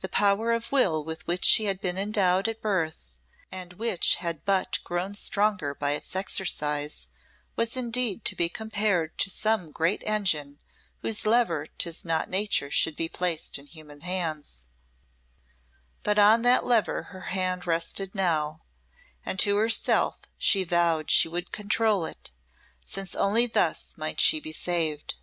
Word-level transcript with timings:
The 0.00 0.08
power 0.08 0.50
of 0.52 0.72
will 0.72 1.04
with 1.04 1.26
which 1.26 1.44
she 1.44 1.66
had 1.66 1.78
been 1.78 1.98
endowed 1.98 2.48
at 2.48 2.62
birth, 2.62 3.12
and 3.50 3.74
which 3.74 4.14
had 4.14 4.46
but 4.46 4.78
grown 4.82 5.12
stronger 5.14 5.74
by 5.74 5.90
its 5.90 6.16
exercise, 6.16 7.10
was 7.54 7.76
indeed 7.76 8.24
to 8.24 8.34
be 8.34 8.48
compared 8.48 9.18
to 9.18 9.28
some 9.28 9.70
great 9.70 10.02
engine 10.06 10.58
whose 11.02 11.26
lever 11.26 11.66
'tis 11.66 12.02
not 12.02 12.30
nature 12.30 12.70
should 12.70 12.96
be 12.96 13.10
placed 13.10 13.58
in 13.58 13.66
human 13.66 14.00
hands; 14.00 14.64
but 16.02 16.18
on 16.18 16.40
that 16.40 16.64
lever 16.64 17.02
her 17.12 17.20
hand 17.36 17.66
rested 17.66 18.14
now, 18.14 18.62
and 19.22 19.38
to 19.40 19.58
herself 19.58 20.16
she 20.38 20.64
vowed 20.64 21.10
she 21.10 21.28
would 21.28 21.52
control 21.52 22.06
it, 22.06 22.30
since 22.82 23.14
only 23.14 23.46
thus 23.46 23.98
might 23.98 24.18
she 24.18 24.40
be 24.40 24.50
saved. 24.50 25.16